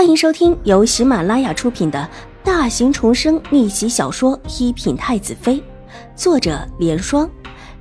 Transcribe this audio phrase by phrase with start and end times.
[0.00, 2.08] 欢迎收听由喜马拉雅出品的
[2.42, 5.56] 大型重生逆袭小说《一品太子妃》，
[6.16, 7.30] 作者：莲霜，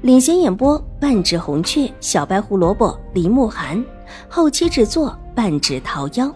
[0.01, 3.81] 领衔演播：半指红雀、小白胡萝卜、林慕寒，
[4.27, 6.29] 后期制作：半指桃夭。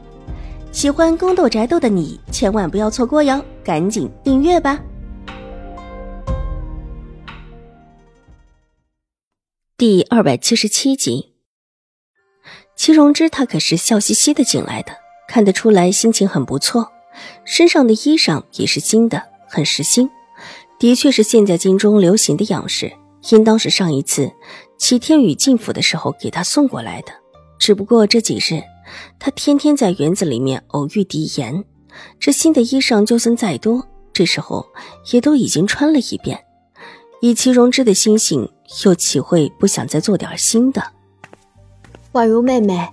[0.71, 4.81] 喜欢宫斗宅斗的你千万不要错过哟，赶紧订阅吧！
[9.75, 11.33] 第二百七十七集，
[12.73, 15.02] 祁荣之他可是笑嘻嘻的进来的。
[15.33, 16.91] 看得出来心情很不错，
[17.43, 20.07] 身上的衣裳也是新的，很时兴，
[20.77, 22.93] 的确是现在京中流行的样式，
[23.31, 24.31] 应当是上一次
[24.77, 27.11] 齐天宇进府的时候给他送过来的。
[27.57, 28.61] 只不过这几日
[29.17, 31.65] 他天天在园子里面偶遇狄言，
[32.19, 34.63] 这新的衣裳就算再多，这时候
[35.11, 36.39] 也都已经穿了一遍。
[37.21, 38.47] 以齐荣之的心性，
[38.85, 40.83] 又岂会不想再做点新的？
[42.11, 42.87] 宛如妹妹。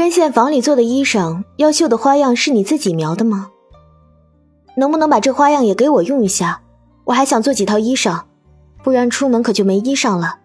[0.00, 3.50] 针线房里做的衣裳，要绣的花样是你自己描的吗？
[4.74, 6.62] 能不能把这花样也给我用一下？
[7.04, 8.22] 我还想做几套衣裳，
[8.82, 10.38] 不然出门可就没衣裳了。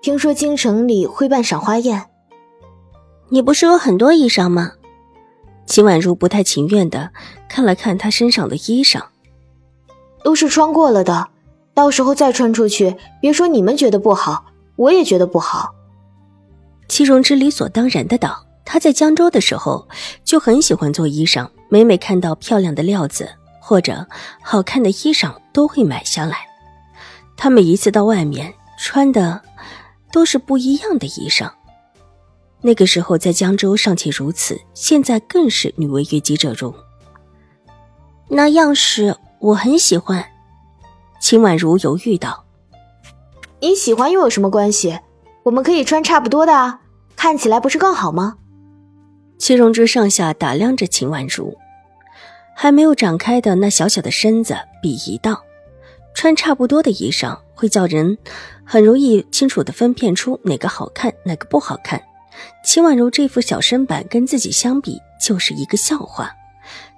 [0.00, 2.06] 听说京城里会办赏花宴，
[3.30, 4.74] 你不是有很多衣裳吗？
[5.66, 7.10] 秦婉如不太情愿的
[7.48, 9.02] 看了看他身上的衣裳，
[10.22, 11.30] 都是穿过了的，
[11.74, 14.44] 到时候再穿出去，别说你们觉得不好，
[14.76, 15.74] 我也觉得不好。
[16.86, 18.46] 齐荣之理所当然的道。
[18.72, 19.88] 他在江州的时候
[20.22, 23.28] 就很喜欢做衣裳，每每看到漂亮的料子
[23.60, 24.06] 或者
[24.40, 26.46] 好看的衣裳，都会买下来。
[27.36, 29.42] 他每一次到外面穿的
[30.12, 31.50] 都是不一样的衣裳。
[32.60, 36.72] 那个时候在江州尚且如此，现在更是女为悦己者容。
[38.28, 40.24] 那样式我很喜欢。
[41.20, 42.44] 秦婉如犹豫道
[43.58, 45.00] ：“你喜欢又有什么关系？
[45.42, 46.82] 我们可以穿差不多的啊，
[47.16, 48.36] 看起来不是更好吗？”
[49.40, 51.56] 戚荣之上下打量着秦婉如，
[52.54, 55.42] 还没有展开的那小小的身子，鄙夷道
[56.12, 58.18] ：“穿差不多的衣裳，会叫人
[58.66, 61.98] 很容易清楚的分辨出哪个好看，哪个不好看。
[62.62, 66.30] 秦婉如这副小身板跟自己相比，就是一个笑话。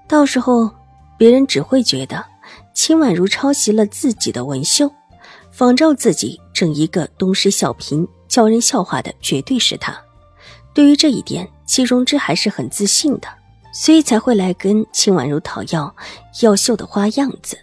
[0.08, 0.68] 到时候
[1.16, 2.24] 别人只会觉得
[2.74, 4.90] 秦婉如抄袭了自己的纹绣，
[5.52, 9.96] 仿照自己整一个东施效颦，叫人笑话的绝对是他。
[10.74, 13.28] 对于这一点。”戚荣之还是很自信的，
[13.72, 15.94] 所以才会来跟秦婉如讨要
[16.40, 17.58] 要绣的花样子。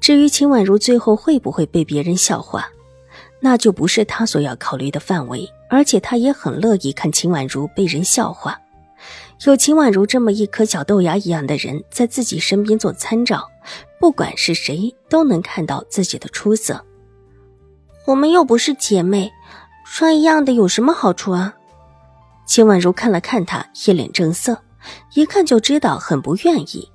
[0.00, 2.68] 至于秦婉如最后会不会被别人笑话，
[3.40, 5.48] 那就不是他所要考虑的范围。
[5.68, 8.60] 而且他也很乐意看秦婉如被人笑话，
[9.46, 13.48] 有秦婉如这么一颗小豆芽一样的人在自己身边做参照，
[13.98, 16.84] 不管是谁都能看到自己的出色。
[18.06, 19.32] 我们又不是姐妹，
[19.86, 21.54] 穿一样的有什么好处啊？
[22.46, 24.58] 秦婉如看了看他，一脸正色，
[25.14, 26.88] 一看就知道很不愿意。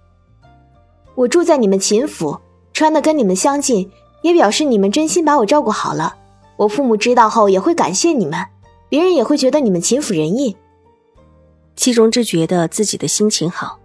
[1.16, 2.40] 我住在你们秦府，
[2.74, 3.90] 穿的跟你们相近，
[4.22, 6.16] 也表示你们真心把我照顾好了。
[6.58, 8.40] 我父母知道后也会感谢你们，
[8.90, 10.56] 别人也会觉得你们秦府仁义。
[11.76, 13.80] 戚荣之觉得自己的心情好，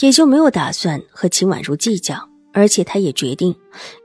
[0.00, 3.56] 也就没有打算和秦婉如计较，而且他也决定，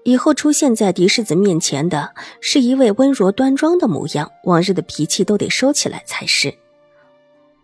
[0.03, 6.53] 以后出现在嫡世子面前的是一位温柔端庄的模样，往日的脾气都得收起来才是。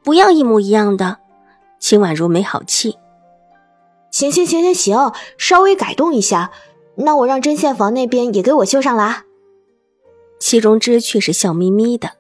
[0.03, 1.19] 不要一模一样的，
[1.79, 2.97] 秦婉如没好气。
[4.11, 6.51] 行行行行行，稍微改动一下，
[6.95, 9.25] 那我让针线房那边也给我绣上了啊。
[10.39, 12.13] 齐荣之却是笑眯眯的，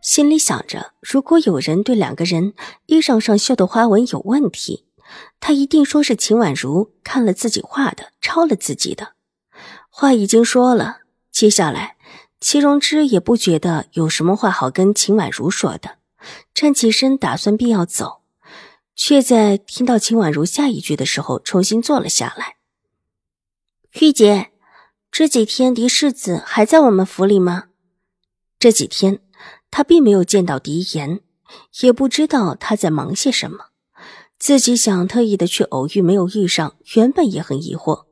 [0.00, 2.54] 心里想着，如果有人对两个人
[2.86, 4.86] 衣裳上绣的花纹有问题，
[5.38, 9.12] 他一定说是秦婉如看了自己画的，抄了自己的。
[9.90, 11.00] 话已经说了，
[11.30, 11.96] 接下来
[12.40, 15.98] 齐荣之也不觉得有什么话好跟秦婉如说的。
[16.54, 18.22] 站起身，打算便要走，
[18.94, 22.56] 却在听到秦婉如下一句的时候，重新坐了下来。
[24.00, 24.52] 玉姐，
[25.10, 27.64] 这几天狄世子还在我们府里吗？
[28.58, 29.20] 这几天
[29.70, 31.20] 他并没有见到狄言，
[31.80, 33.66] 也不知道他在忙些什么。
[34.38, 38.06] 自己想特意的去偶遇，没有遇上，原本也很疑惑，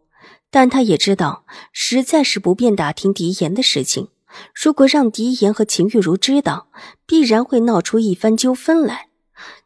[0.50, 4.08] 但他也知道，实在是不便打听狄言的事情。
[4.55, 6.69] 如果让狄言和秦玉茹知道，
[7.06, 9.09] 必然会闹出一番纠纷来。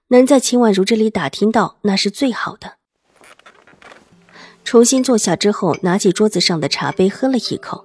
[0.09, 2.75] 能在秦婉如这里打听到，那是最好的。
[4.63, 7.85] 重新坐下之后，拿起桌子上的茶杯喝了一口，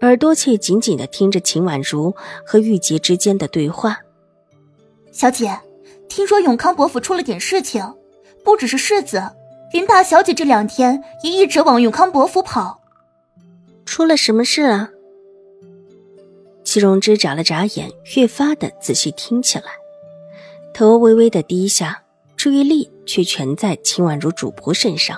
[0.00, 2.14] 耳朵却紧紧的听着秦婉如
[2.46, 3.98] 和玉洁之间的对话。
[5.12, 5.58] 小姐，
[6.08, 7.94] 听说永康伯府出了点事情，
[8.44, 9.22] 不只是世子，
[9.72, 12.80] 林大小姐这两天也一直往永康伯府跑。
[13.84, 14.90] 出了什么事啊？
[16.74, 19.66] 齐荣之眨了眨眼，越发的仔细听起来，
[20.72, 22.02] 头微微的低下，
[22.36, 25.16] 注意力却全在秦婉如主仆身上。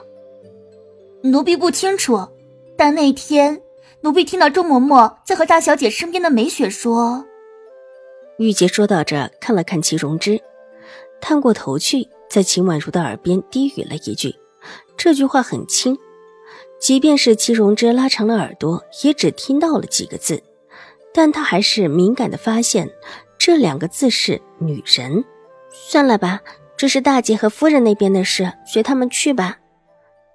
[1.22, 2.28] 奴婢不清楚，
[2.76, 3.58] 但那天
[4.02, 7.24] 奴婢听到周嬷嬷在和大小姐身边的梅雪说。
[8.36, 10.38] 玉洁说到这，看了看齐荣之，
[11.22, 14.34] 探过头去，在秦婉如的耳边低语了一句。
[14.94, 15.96] 这句话很轻，
[16.78, 20.42] 即便是齐荣之拉长了耳朵，也只听到了几个字，
[21.16, 22.90] 但他还是敏感的发现
[23.38, 25.24] 这两个字是“女人”。
[25.72, 26.42] 算了吧，
[26.76, 29.60] 这是大姐和夫人那边的事，随他们去吧。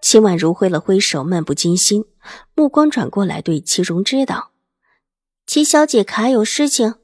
[0.01, 2.05] 秦婉如挥了挥手，漫不经心，
[2.55, 4.53] 目光转过来对齐荣之道
[5.45, 6.95] ：“齐小姐可还有事情？”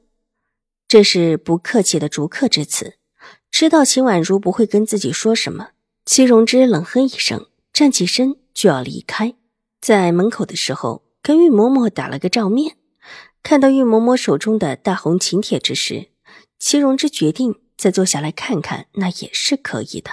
[0.88, 2.94] 这是不客气的逐客之词，
[3.48, 5.68] 知道秦婉如不会跟自己说什么。
[6.04, 9.36] 齐荣之冷哼一声，站起身就要离开。
[9.80, 12.77] 在门口的时候，跟玉嬷嬷打了个照面。
[13.42, 16.08] 看到玉嬷嬷手中的大红请帖之时，
[16.58, 20.10] 齐荣之决定再坐下来看看，那也是可以的。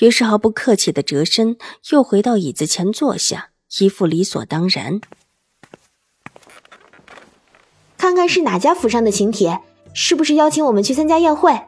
[0.00, 1.56] 于是毫不客气的折身，
[1.90, 5.00] 又回到椅子前坐下，一副理所当然。
[7.96, 9.60] 看看是哪家府上的请帖。
[9.98, 11.58] 是不是邀请我们去参加宴会？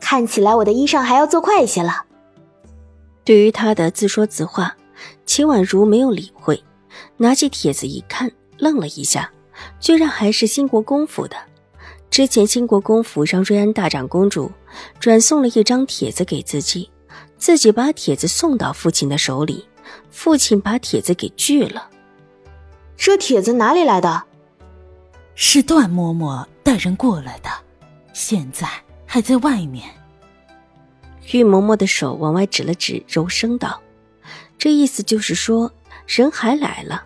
[0.00, 2.04] 看起来我的衣裳还要做快一些了。
[3.22, 4.76] 对于他的自说自话，
[5.24, 6.64] 秦婉如没有理会，
[7.18, 9.32] 拿起帖子一看，愣了一下，
[9.80, 11.36] 居然还是兴国公府的。
[12.10, 14.50] 之前兴国公府让瑞安大长公主
[14.98, 16.90] 转送了一张帖子给自己，
[17.36, 19.68] 自己把帖子送到父亲的手里，
[20.10, 21.90] 父亲把帖子给拒了。
[22.96, 24.24] 这帖子哪里来的？
[25.34, 27.50] 是段嬷嬷带人过来的，
[28.12, 28.66] 现在
[29.06, 29.88] 还在外面。
[31.30, 33.80] 玉嬷嬷的手往外指了指，柔声道
[34.58, 35.70] ：“这意思就是说
[36.06, 37.04] 人还来了。”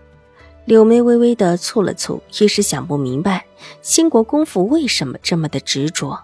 [0.64, 3.44] 柳眉微微的蹙了蹙，一时想不明白
[3.80, 6.18] 兴国公府为什么这么的执着。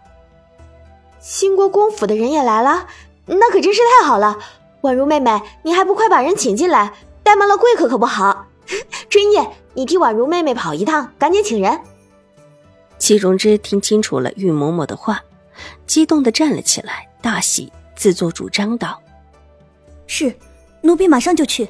[1.19, 2.87] 兴国公府的人也来了，
[3.27, 4.39] 那可真是太好了！
[4.83, 6.95] 宛如妹妹，你还不快把人请进来？
[7.25, 8.47] 怠慢了贵客可不好。
[9.11, 9.45] 春夜，
[9.75, 11.81] 你替宛如妹妹跑一趟，赶紧请人。
[12.99, 15.21] 齐荣之听清楚了玉嬷嬷的话，
[15.87, 19.01] 激动的站了起来，大喜，自作主张道
[20.07, 20.35] ：“是，
[20.83, 21.69] 奴婢马上就去。”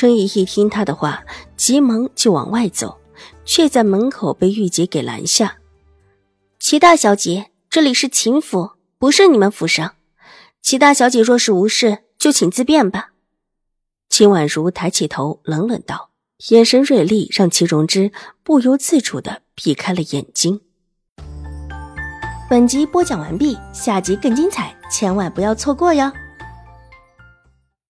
[0.00, 1.26] 春雨一听他的话，
[1.58, 2.98] 急忙就往外走，
[3.44, 5.58] 却在门口被玉洁给拦下。
[6.58, 9.96] “齐大小姐，这里是秦府，不是你们府上。
[10.62, 13.10] 齐大小姐若是无事，就请自便吧。”
[14.08, 16.08] 秦婉如抬起头，冷冷道，
[16.48, 18.10] 眼神锐利，让齐荣之
[18.42, 19.42] 不由自主的。
[19.54, 20.62] 避开了眼睛。
[22.48, 26.10] 本集播讲完毕，下集更精彩，千万不要错过哟。